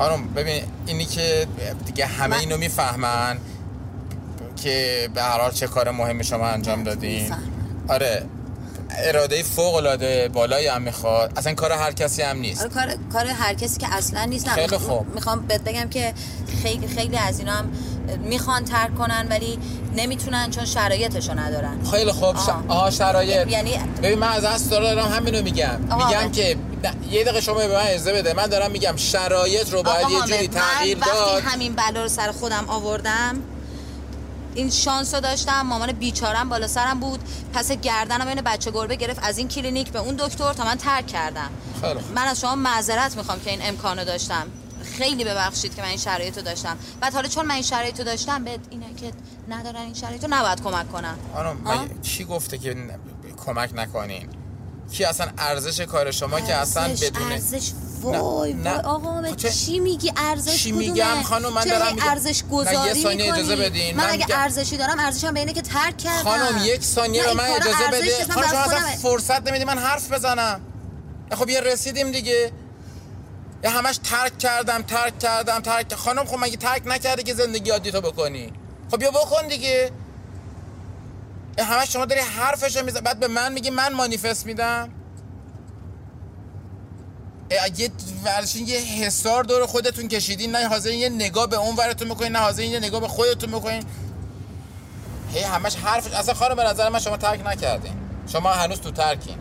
خانم 0.00 0.28
ببین 0.28 0.62
اینی 0.86 1.04
که 1.04 1.46
دیگه 1.86 2.06
همه 2.06 2.26
من- 2.26 2.40
اینو 2.40 2.56
می‌فهمن 2.56 3.38
که 4.56 5.08
به 5.14 5.22
هر 5.22 5.38
حال 5.40 5.50
چه 5.50 5.66
کار 5.66 5.90
مهمی 5.90 6.24
شما 6.24 6.46
انجام 6.46 6.84
دادین. 6.84 7.34
آره 7.88 8.22
اراده 8.98 9.42
فوق 9.42 9.74
العاده 9.74 10.28
بالایی 10.32 10.66
هم 10.66 10.82
می‌خواد 10.82 11.32
اصلا 11.36 11.54
کار 11.54 11.72
هر 11.72 11.92
کسی 11.92 12.22
هم 12.22 12.36
نیست 12.38 12.60
آره 12.60 12.70
کار 12.70 12.94
کار 13.12 13.26
هر 13.26 13.54
کسی 13.54 13.78
که 13.80 13.94
اصلا 13.94 14.24
نیست 14.24 14.48
نه 14.48 14.54
خیلی 14.54 14.78
خوب. 14.78 15.14
می‌خوام 15.14 15.40
بهت 15.40 15.64
بگم 15.64 15.88
که 15.88 16.14
خیلی 16.62 16.88
خیلی 16.88 17.16
از 17.16 17.38
اینا 17.38 17.52
هم 17.52 17.70
می‌خوان 18.24 18.64
ترک 18.64 18.94
کنن 18.94 19.26
ولی 19.30 19.58
نمی‌تونن 19.96 20.50
چون 20.50 20.64
شرایطشو 20.64 21.38
ندارن 21.38 21.84
خیلی 21.90 22.12
خوب. 22.12 22.36
آها. 22.36 22.64
آها 22.68 22.90
شرایط 22.90 23.48
یعنی 23.48 23.78
ببین 24.02 24.18
من 24.18 24.28
از 24.28 24.44
اصل 24.44 24.70
دارم 24.70 24.98
همینو 25.12 25.42
میگم 25.42 25.80
میگم. 25.80 26.30
که 26.32 26.56
نه، 26.84 26.94
یه 27.10 27.24
دقیقه 27.24 27.40
شما 27.40 27.54
به 27.54 27.68
من 27.68 27.86
اجازه 27.86 28.12
بده. 28.12 28.34
من 28.34 28.46
دارم 28.46 28.70
میگم 28.70 28.96
شرایط 28.96 29.72
رو 29.72 29.82
باید 29.82 30.10
یه 30.10 30.20
جوری 30.20 30.48
تغییر 30.48 30.98
داد. 30.98 31.08
وقتی 31.08 31.48
همین 31.48 31.74
بلا 31.74 32.02
رو 32.02 32.08
سر 32.08 32.32
خودم 32.32 32.64
آوردم 32.68 33.42
این 34.54 34.70
شانس 34.70 35.14
رو 35.14 35.20
داشتم. 35.20 35.60
مامان 35.60 35.92
بیچارم 35.92 36.48
بالا 36.48 36.66
سرم 36.66 37.00
بود. 37.00 37.20
پس 37.54 37.72
گردنم 37.72 38.28
عین 38.28 38.40
بچه 38.40 38.70
گربه 38.70 38.96
گرفت. 38.96 39.20
از 39.22 39.38
این 39.38 39.48
کلینیک 39.48 39.92
به 39.92 39.98
اون 39.98 40.14
دکتر 40.16 40.52
تا 40.52 40.64
من 40.64 40.74
ترک 40.74 41.06
کردم. 41.06 41.50
خیلی 41.80 42.00
خوب. 42.00 42.12
من 42.12 42.22
از 42.22 42.40
شما 42.40 42.54
معذرت 42.54 43.16
می‌خوام 43.16 43.40
که 43.40 43.50
این 43.50 43.60
امکانو 43.62 44.04
داشتم. 44.04 44.46
خیلی 44.98 45.24
ببخشید 45.24 45.74
که 45.74 45.82
من 45.82 45.88
این 45.88 45.96
شرایط 45.96 46.36
رو 46.36 46.42
داشتم. 46.42 46.76
بعد 47.00 47.14
حالا 47.14 47.28
چون 47.28 47.46
من 47.46 47.54
این 47.54 47.62
شرایط 47.62 47.98
رو 47.98 48.04
داشتم 48.04 48.44
به 48.44 48.58
اینا 48.70 48.86
که 49.00 49.12
ندارن 49.48 49.80
این 49.80 49.94
شرایط 49.94 50.24
رو 50.24 50.30
نباید 50.30 50.62
کمک 50.62 50.92
کنم 50.92 51.18
خانم؟ 51.34 51.58
مگه 51.64 52.00
کی 52.02 52.24
گفته 52.24 52.58
که 52.58 52.76
کمک 53.46 53.70
نکنین؟ 53.74 54.28
کی 54.92 55.04
اصلا 55.04 55.26
ارزش 55.38 55.80
کار 55.80 56.10
شما 56.10 56.40
که 56.40 56.54
اصلا 56.54 56.82
ارزش- 56.82 57.04
بدون 57.04 57.32
ارزش 57.32 57.70
وای 58.00 58.52
نه. 58.52 58.70
وای 58.70 58.80
آقا 58.80 58.98
خب 59.22 59.22
من 59.22 59.36
چی 59.36 59.78
میگی 59.80 60.12
ارزش 60.16 60.62
چی؟ 60.62 60.72
میگم 60.72 61.22
خانم؟ 61.22 61.52
من 61.52 61.64
دارم 61.64 61.96
ارزش 62.08 62.42
نه، 62.42 62.48
گذاری 62.50 62.76
یه 62.88 62.94
ثانیه 62.94 63.32
اجازه؟ 63.34 63.56
بدین. 63.56 63.96
من, 63.96 64.04
من 64.04 64.10
اگه 64.12 64.26
ارزشی 64.30 64.76
دارم 64.76 64.98
ارزشم 65.00 65.34
به 65.34 65.40
اینه 65.40 65.52
که 65.52 65.62
ترک 65.62 65.96
کردم 65.96 66.22
خانم 66.22 66.60
یک 66.64 66.84
ثانیه 66.84 67.20
نه، 67.20 67.34
به 67.34 67.42
این 67.44 67.50
من 67.52 67.56
اجازه 67.56 67.86
بده 67.92 68.32
خانم 68.32 68.48
شما 68.48 68.58
اصلا 68.60 68.80
فرصت 69.02 69.48
نمیدی 69.48 69.64
من 69.64 69.78
حرف 69.78 70.12
بزنم 70.12 70.60
خب 71.32 71.48
یه 71.48 71.60
رسیدیم 71.60 72.10
دیگه 72.10 72.52
یه 73.64 73.70
همش 73.70 73.98
ترک 74.04 74.38
کردم 74.38 74.82
ترک 74.82 75.18
کردم 75.18 75.60
ترک 75.60 75.94
خانم 75.94 76.24
خب 76.24 76.36
مگه 76.40 76.56
ترک 76.56 76.82
نکردی 76.86 77.22
که 77.22 77.34
زندگی 77.34 77.70
عادی 77.70 77.90
تو 77.92 78.00
بکنی 78.00 78.52
خب 78.90 78.98
بیا 78.98 79.10
بکن 79.10 79.46
دیگه 79.48 79.90
همش 81.64 81.92
شما 81.92 82.04
داری 82.04 82.20
حرفشو 82.20 82.84
میزن 82.84 83.00
بعد 83.00 83.20
به 83.20 83.28
من 83.28 83.52
میگی 83.52 83.70
من 83.70 83.92
مانیفست 83.92 84.46
میدم. 84.46 84.90
یه 87.76 87.90
ورشین 88.24 88.68
یه 88.68 88.78
حسار 88.78 89.44
دور 89.44 89.66
خودتون 89.66 90.08
کشیدین. 90.08 90.56
نه 90.56 90.68
حاضرین 90.68 90.98
یه 90.98 91.08
نگاه 91.08 91.46
به 91.46 91.56
اون 91.56 91.76
ورتون 91.76 92.08
بکنین 92.08 92.32
نه 92.32 92.38
حاضرین 92.38 92.70
یه 92.70 92.78
نگاه 92.78 93.00
به 93.00 93.08
خودتون 93.08 93.50
بکنین. 93.50 93.84
هی 95.32 95.42
همش 95.42 95.76
حرفش 95.76 96.12
اصلا 96.12 96.34
خانم 96.34 96.54
به 96.54 96.64
نظر 96.64 96.88
من 96.88 96.98
شما 96.98 97.16
ترک 97.16 97.46
نکردین. 97.46 97.92
شما 98.26 98.52
هنوز 98.52 98.80
تو 98.80 98.90
ترکین. 98.90 99.38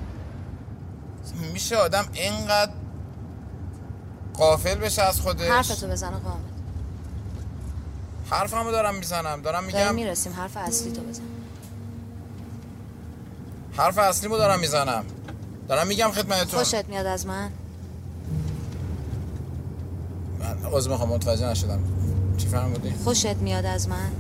میشه 1.54 1.76
آدم 1.76 2.08
اینقدر 2.14 2.72
قافل 4.34 4.76
بشه 4.76 5.02
از 5.02 5.22
خودش؟ 5.22 5.50
حرفتو 5.50 5.88
بزن 5.88 6.14
آقا 6.14 6.38
حرفمو 8.32 8.72
دارم 8.72 8.96
می‌زنم. 8.96 9.42
دارم 9.42 9.68
داریم 9.68 9.78
میگم 9.78 9.96
می‌رسیم 9.96 10.34
حرف 10.34 10.58
اصلی 10.58 10.92
تو 10.92 11.02
بزن 11.02 11.22
حرف 13.80 13.98
اصلیمو 13.98 14.38
دارم 14.38 14.60
می‌زنم. 14.60 15.04
دارم 15.68 15.88
میگم 15.88 16.12
خدمتتون. 16.12 16.60
خوشت 16.60 16.90
میاد 16.90 17.06
از 17.06 17.26
من؟ 17.28 17.52
من 20.40 20.72
عذر 20.72 20.90
می‌خوام 20.92 21.10
متوجه 21.10 21.50
نشدم. 21.50 21.80
چی 22.38 22.48
فرمودی؟ 22.48 22.94
خوشت 23.04 23.36
میاد 23.36 23.66
از 23.66 23.90
من؟ 23.90 24.12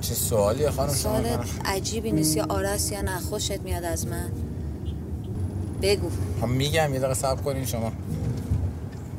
چه 0.00 0.14
سوالیه 0.14 0.70
خانم 0.70 0.88
شما؟ 0.88 0.94
سوال 0.94 1.44
عجیبی 1.64 2.12
نیست. 2.12 2.36
یا 2.36 2.46
آرست 2.48 2.92
یا 2.92 3.00
نه. 3.00 3.20
خوشت 3.20 3.60
میاد 3.60 3.84
از 3.84 4.06
من؟ 4.06 4.30
بگو. 5.82 6.10
خب 6.40 6.46
میگم 6.46 6.94
یه 6.94 6.98
دقیقه 6.98 7.14
صبر 7.14 7.42
کنین 7.42 7.64
شما. 7.64 7.92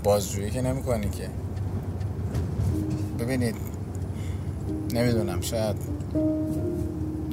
بازجویی 0.03 0.51
که 0.51 0.62
نمی 0.62 1.12
که. 1.12 1.29
ببینید 3.19 3.75
نمی‌دونم 4.95 5.41
شاید 5.41 5.75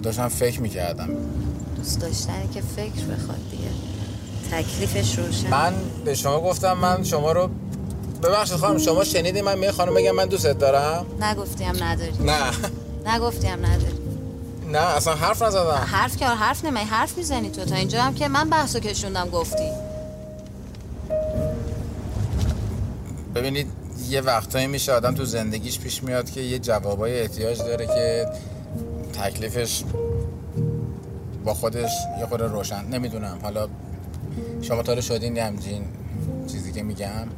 داشتم 0.03 0.29
فکر 0.29 0.61
می‌کردم. 0.61 1.09
دوست 1.77 2.01
داشتنی 2.01 2.49
که 2.55 2.61
فکر 2.61 3.05
بخواد 3.05 3.39
دیگه. 3.51 3.65
تکلیفش 4.51 5.19
روشن. 5.19 5.51
من 5.51 5.73
به 6.05 6.15
شما 6.15 6.41
گفتم 6.41 6.73
من 6.73 7.05
شما 7.05 7.33
رو 7.33 7.51
ببخشید 8.23 8.57
خانم 8.57 8.79
شما 8.79 9.05
شنیدی 9.05 9.43
من 9.43 9.59
می 9.59 9.71
خانم 9.71 9.95
بگم 9.95 10.11
من 10.11 10.27
دوستت 10.27 10.59
دارم؟ 10.59 11.07
نگفتیم 11.21 11.85
نداری. 11.85 12.13
نه. 12.25 12.51
نگفتیم 13.15 13.67
نداری. 13.67 13.99
نه 14.73 14.79
اصلا 14.79 15.15
حرف 15.15 15.43
نزدم. 15.43 15.87
حرف 15.87 16.17
که 16.17 16.27
حرف 16.27 16.65
نمی 16.65 16.81
حرف 16.81 17.19
می‌زنی 17.19 17.51
تو. 17.51 17.65
تا 17.65 17.75
اینجا 17.75 18.03
هم 18.03 18.15
که 18.15 18.29
من 18.29 18.51
بحثو 18.51 18.79
کشوندم 18.81 19.31
گفتی. 19.31 19.71
ببینید 23.35 23.72
یه 24.13 24.21
وقتایی 24.21 24.67
میشه 24.67 24.93
آدم 24.93 25.15
تو 25.15 25.25
زندگیش 25.25 25.79
پیش 25.79 26.03
میاد 26.03 26.31
که 26.31 26.41
یه 26.41 26.59
جوابای 26.59 27.21
احتیاج 27.21 27.59
داره 27.59 27.87
که 27.87 28.27
تکلیفش 29.13 29.85
با 31.45 31.55
خودش 31.55 31.91
یه 32.21 32.27
خورده 32.27 32.47
روشن 32.47 32.85
نمی‌دونم. 32.85 33.39
حالا 33.43 33.69
شما 34.63 34.83
تا 34.83 34.93
حالا 34.93 35.01
شدین 35.01 35.37
یه 35.37 35.45
همچین 35.45 35.85
چیزی 36.47 36.73
که 36.73 36.83
میگم؟ 36.83 37.29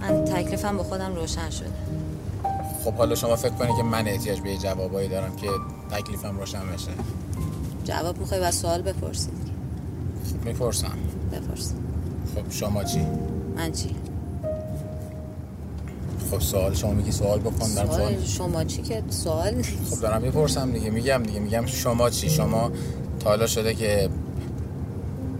من 0.00 0.24
تکلیفم 0.24 0.76
با 0.76 0.82
خودم 0.82 1.14
روشن 1.14 1.50
شده. 1.50 1.72
خب 2.84 2.94
حالا 2.94 3.14
شما 3.14 3.36
فکر 3.36 3.52
کنید 3.52 3.76
که 3.76 3.82
من 3.82 4.08
احتیاج 4.08 4.40
به 4.40 4.50
یه 4.50 4.58
جوابایی 4.58 5.08
دارم 5.08 5.36
که 5.36 5.48
تکلیفم 5.90 6.38
روشن 6.38 6.62
بشه؟ 6.74 6.90
جواب 7.84 8.18
می‌خوای 8.18 8.40
و 8.40 8.50
سوال 8.50 8.82
بپرسید 8.82 9.32
می‌پرسم. 10.44 10.98
بپرس. 11.32 11.72
خب 12.34 12.50
شما 12.50 12.84
چی؟ 12.84 13.06
من 13.56 13.72
چی؟ 13.72 13.96
خب 16.30 16.40
سوال 16.40 16.74
شما 16.74 16.92
میگی 16.92 17.12
سوال 17.12 17.38
بکن 17.38 17.74
دارم 17.74 17.90
سوال 17.90 18.24
شما 18.24 18.64
چی 18.64 18.82
که 18.82 19.02
سوال 19.10 19.54
نیست. 19.54 19.94
خب 19.94 20.00
دارم 20.00 20.22
می‌پرسم 20.22 20.70
دیگه 20.72 20.90
میگم 20.90 21.22
دیگه 21.22 21.40
میگم 21.40 21.66
شما 21.66 22.10
چی؟ 22.10 22.30
شما 22.30 22.70
تا 23.20 23.30
حالا 23.30 23.46
شده 23.46 23.74
که 23.74 24.08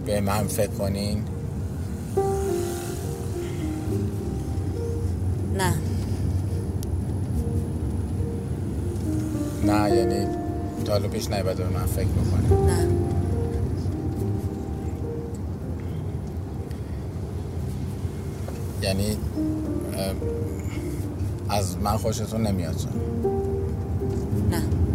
به 0.07 0.21
من 0.21 0.47
فکر 0.47 0.71
کنین؟ 0.71 1.23
نه. 5.59 5.75
نه 9.67 9.97
یعنی 9.97 10.27
تا 10.85 10.93
حالا 10.93 11.09
پیش 11.09 11.31
نیبده 11.31 11.65
به 11.65 11.69
من 11.79 11.87
فکر 11.87 12.07
بکنین 12.07 12.67
نه. 12.67 12.89
یعنی 18.83 19.17
از 21.49 21.79
من 21.79 21.97
خوشتون 21.97 22.47
نمیاد. 22.47 22.77
نه. 24.51 24.86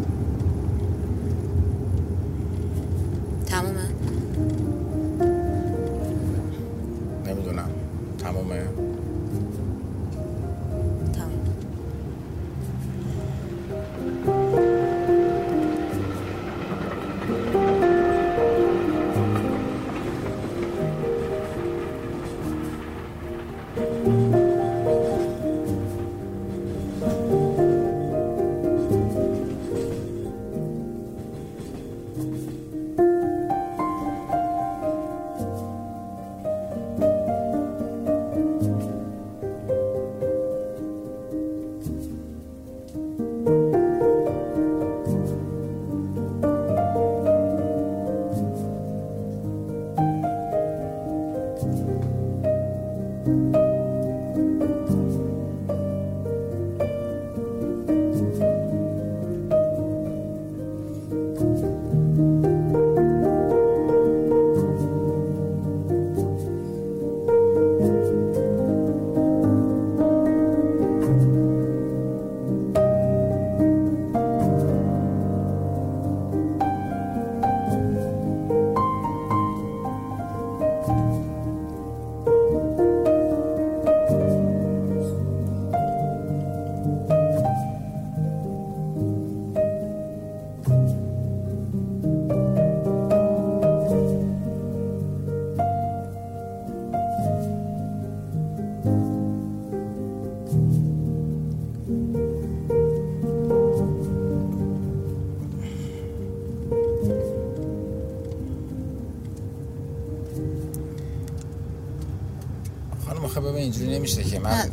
آخه 113.31 113.41
ببین 113.41 113.55
اینجوری 113.55 113.95
نمیشه 113.95 114.23
که 114.23 114.39
من 114.39 114.69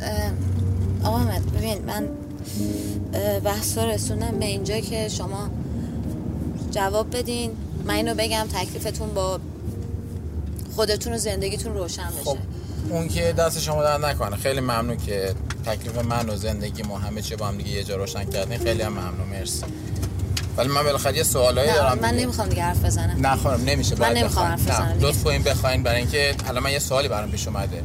آقا 1.03 1.17
احمد 1.17 1.51
ببین 1.51 1.85
من 1.85 2.07
بحث 3.39 3.77
رو 3.77 3.83
رسوندم 3.83 4.39
به 4.39 4.45
اینجا 4.45 4.79
که 4.79 5.09
شما 5.09 5.49
جواب 6.71 7.17
بدین. 7.17 7.51
من 7.85 7.93
اینو 7.93 8.15
بگم 8.15 8.47
تکلیفتون 8.53 9.13
با 9.13 9.39
خودتون 10.75 11.13
و 11.13 11.17
زندگیتون 11.17 11.73
روشن 11.73 12.07
بشه. 12.07 12.23
خب 12.23 12.37
اون 12.89 13.07
که 13.07 13.33
دست 13.37 13.59
شما 13.59 13.83
در 13.83 13.97
نکنه. 13.97 14.35
خیلی 14.35 14.59
ممنون 14.59 14.97
که 14.97 15.33
تکلیف 15.65 15.97
من 15.97 16.29
و 16.29 16.35
زندگی 16.35 16.83
ما 16.83 16.97
همه 16.97 17.21
چی 17.21 17.35
با 17.35 17.47
هم 17.47 17.57
دیگه 17.57 17.69
یه 17.69 17.83
جا 17.83 17.95
روشن 17.95 18.23
کردین. 18.23 18.57
خیلی 18.57 18.81
هم 18.81 18.91
ممنون 18.91 19.27
مرسی. 19.31 19.65
ولی 20.57 20.69
من 20.69 20.83
بالاخره 20.83 21.17
یه 21.17 21.23
سوالایی 21.23 21.71
دارم 21.71 21.99
من. 21.99 22.13
نمی‌خوام 22.13 22.49
دیگه 22.49 22.63
حرف 22.63 22.85
بزنم. 22.85 23.27
نه 23.27 23.35
خانم 23.35 23.69
نمیشه 23.69 23.95
من 23.95 24.13
نمی‌خوام. 24.13 24.45
حرف 24.47 24.61
بزنم 24.61 24.85
نه 24.85 24.93
دیگه. 24.93 25.07
لطف 25.07 25.23
کنین 25.23 25.43
بخواین 25.43 25.83
برای 25.83 25.97
اینکه 26.01 26.35
الان 26.47 26.63
من 26.63 26.71
یه 26.71 26.79
سوالی 26.79 27.07
برام 27.07 27.31
پیش 27.31 27.47
اومده. 27.47 27.83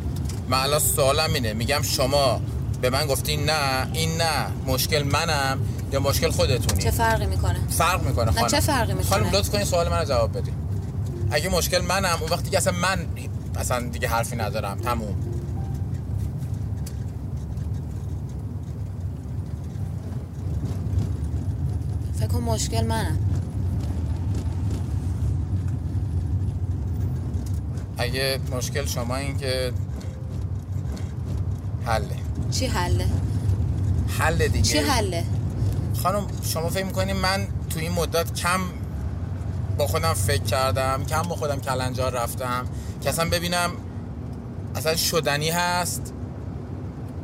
من 0.54 0.60
الان 0.60 0.78
سوالم 0.80 1.34
اینه. 1.34 1.52
میگم 1.52 1.82
شما 1.82 2.40
به 2.80 2.90
من 2.90 3.06
گفتین 3.06 3.44
نه 3.44 3.88
این 3.92 4.16
نه. 4.16 4.46
مشکل 4.66 5.02
منم 5.02 5.58
یا 5.92 6.00
مشکل 6.00 6.30
خودتونی؟ 6.30 6.82
چه 6.82 6.90
فرقی 6.90 7.26
می‌کنه؟ 7.26 7.68
فرق 7.68 8.06
می‌کنه 8.06 8.30
خانم 8.30 8.46
چه 8.46 8.60
فرقی 8.60 8.92
می‌کنه؟ 8.92 9.08
خانم 9.08 9.30
لطف 9.32 9.50
کنین 9.50 9.64
سوال 9.64 9.88
منو 9.88 10.04
جواب 10.04 10.38
بدین 10.38 10.54
اگه 11.30 11.48
مشکل 11.48 11.80
منم 11.80 12.18
اون 12.20 12.30
وقتی 12.30 12.50
که 12.50 12.56
اصلا 12.56 12.72
من 12.72 13.06
اصلا 13.56 13.80
دیگه 13.80 14.08
حرفی 14.08 14.36
ندارم. 14.36 14.78
تموم. 14.78 15.16
فکر 22.20 22.36
مشکل 22.36 22.86
منم 22.86 23.18
اگه 27.98 28.38
مشکل 28.52 28.86
شما 28.86 29.16
این 29.16 29.36
که 29.36 29.72
حله. 31.86 32.16
چی 32.50 32.66
حله؟ 32.66 33.06
حل 34.18 34.48
دیگه. 34.48 34.62
چی 34.62 34.78
حله؟ 34.78 35.24
خانم 36.02 36.26
شما 36.42 36.68
فکر 36.68 36.84
می‌کنین 36.84 37.16
من 37.16 37.46
تو 37.70 37.80
این 37.80 37.92
مدت 37.92 38.34
کم 38.34 38.60
با 39.78 39.86
خودم 39.86 40.14
فکر 40.14 40.42
کردم 40.42 41.04
کم 41.04 41.22
با 41.22 41.36
خودم 41.36 41.60
کلنجار 41.60 42.12
رفتم 42.12 42.66
که 43.00 43.08
اصلا 43.08 43.28
ببینم 43.28 43.70
اصلا 44.76 44.96
شدنی 44.96 45.50
هست؟ 45.50 46.12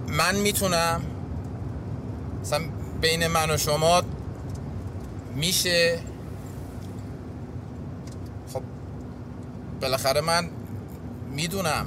من 0.08 0.36
می‌تونم. 0.36 1.00
اصلا 2.42 2.60
بین 3.00 3.26
من 3.26 3.50
و 3.50 3.56
شما 3.56 4.02
میشه. 5.36 5.98
خب 8.52 8.62
بالاخره 9.80 10.20
من 10.20 10.48
می‌دونم. 11.30 11.86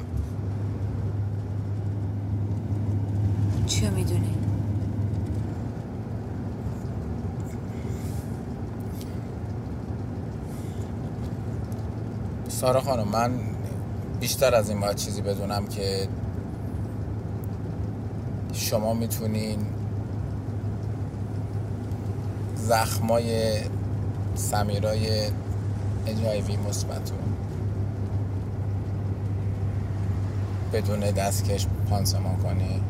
چی 3.74 3.90
می‌دونی؟ 3.90 4.34
سارا 12.50 12.82
خانم 12.82 13.08
من 13.08 13.32
بیشتر 14.20 14.56
از 14.56 14.70
این 14.70 14.80
باید 14.80 14.96
چیزی 14.96 15.22
بدونم 15.22 15.66
که 15.66 16.08
شما 18.54 18.94
می‌تونین 18.94 19.60
زخمای 22.56 23.60
سمیرای 24.36 25.28
اجایوی 26.08 26.58
مثبتون 26.58 27.18
بدون 30.74 31.00
دستکش 31.00 31.68
پانسمان 31.90 32.36
کنی 32.36 32.82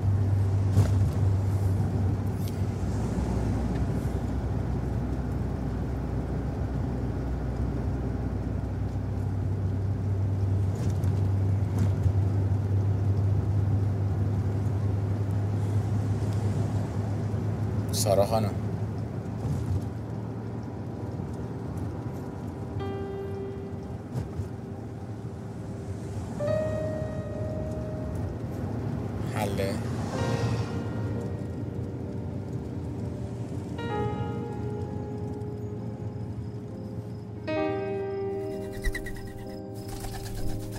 صراحة 18.03 18.51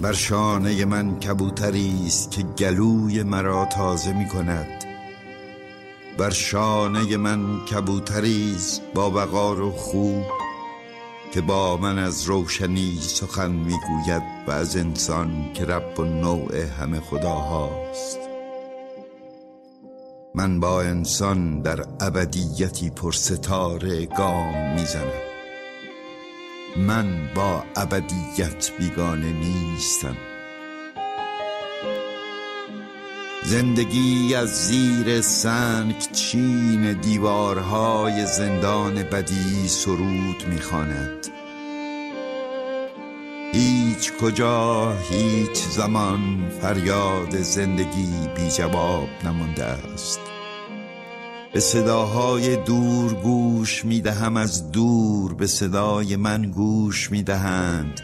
بر 0.05 0.13
شانه 0.13 0.85
من 0.85 1.21
کبوتری 1.21 2.03
است 2.07 2.31
که 2.31 2.43
گلوی 2.43 3.23
مرا 3.23 3.65
تازه 3.65 4.13
می 4.13 4.29
کند. 4.29 4.85
بر 6.19 6.31
شانه 6.31 7.17
من 7.17 7.65
کبوتری 7.65 8.53
است 8.57 8.83
با 8.95 9.11
وقار 9.11 9.61
و 9.61 9.71
خوب 9.71 10.25
که 11.33 11.41
با 11.41 11.77
من 11.77 11.99
از 11.99 12.25
روشنی 12.25 12.99
سخن 13.01 13.51
می‌گوید 13.51 14.23
و 14.47 14.51
از 14.51 14.77
انسان 14.77 15.53
که 15.55 15.65
رب 15.65 16.01
و 16.01 16.05
نوع 16.05 16.57
همه 16.57 17.01
خداهاست. 17.01 18.19
من 20.35 20.61
با 20.61 20.83
انسان 20.83 21.61
در 21.61 21.85
ابدیتی 22.01 22.91
پر 22.91 23.13
ستاره 23.13 24.07
گام 24.07 24.75
می‌زنم 24.75 25.34
من 26.77 27.29
با 27.35 27.65
ابدیت 27.77 28.71
بیگانه 28.79 29.33
نیستم. 29.33 30.17
زندگی 33.45 34.35
از 34.35 34.67
زیر 34.69 35.21
سنگ 35.21 35.99
چین 36.13 36.93
دیوارهای 36.93 38.27
زندان 38.27 38.95
بدی 38.95 39.69
سرود 39.69 40.47
می‌خواند. 40.49 41.27
هیچ 43.53 44.13
کجا 44.13 44.93
هیچ 45.11 45.57
زمان 45.57 46.51
فریاد 46.63 47.37
زندگی 47.37 48.29
بی 48.37 48.51
جواب 48.51 49.09
نمانده 49.25 49.65
است. 49.65 50.21
به 51.55 51.61
صداهای 51.61 52.57
دور 52.57 53.15
گوش 53.15 53.85
می‌دهم 53.85 54.37
از 54.37 54.71
دور 54.71 55.35
به 55.35 55.47
صدای 55.47 56.17
من 56.17 56.43
گوش 56.43 57.11
می‌دهند. 57.11 58.01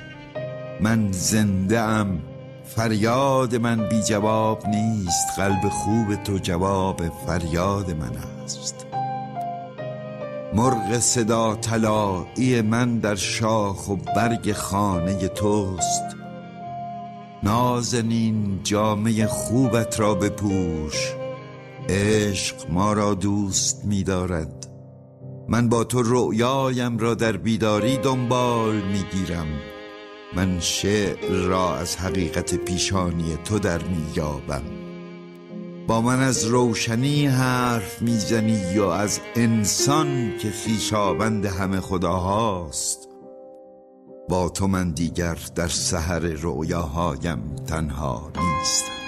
من 0.81 1.13
زنده 1.13 1.81
ام 1.81 2.21
فریاد 2.65 3.57
من 3.57 3.89
بی 3.89 4.03
جواب 4.03 4.67
نیست 4.67 5.27
قلب 5.37 5.69
خوب 5.69 6.15
تو 6.15 6.39
جواب 6.39 7.01
فریاد 7.27 7.91
من 7.91 8.17
است. 8.45 8.87
مرغ 10.55 10.99
صدا 10.99 11.55
طلایی 11.55 12.63
من 12.63 12.99
در 12.99 13.15
شاخ 13.15 13.89
و 13.89 13.97
برگ 13.97 14.53
خانه 14.53 15.29
توست. 15.29 16.17
نازنین 17.43 18.61
جامعه 18.65 19.27
خوبت 19.27 20.01
را 20.01 20.15
بپوش. 20.15 21.20
عشق 21.89 22.71
ما 22.71 22.93
را 22.93 23.15
دوست 23.15 23.85
می 23.85 24.03
دارد. 24.03 24.67
من 25.49 25.69
با 25.69 25.85
تو 25.85 26.03
رؤیایم 26.03 26.99
را 26.99 27.15
در 27.15 27.37
بیداری 27.37 27.97
دنبال 27.97 28.75
می 28.75 29.03
گیرم. 29.13 29.47
من 30.37 30.61
شعر 30.61 31.31
را 31.31 31.77
از 31.77 31.97
حقیقت 31.97 32.55
پیشانی 32.55 33.39
تو 33.45 33.59
در 33.59 33.81
میابم 33.83 34.63
با 35.91 36.01
من 36.01 36.21
از 36.21 36.45
روشنی 36.45 37.27
حرف 37.27 38.03
می‌زنی 38.03 38.59
یا 38.75 38.95
از 38.95 39.21
انسان 39.35 40.39
که 40.39 40.51
خیشاوند 40.51 41.47
همه 41.47 41.81
خداهاست. 41.81 43.09
با 44.29 44.49
تو 44.49 44.67
من 44.67 44.91
دیگر 44.91 45.39
در 45.55 45.69
سحر 45.69 46.19
رویاهایم 46.19 47.57
تنها 47.67 48.33
نیستم. 48.37 49.00